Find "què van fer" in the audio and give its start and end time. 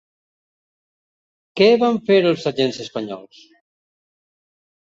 1.61-2.17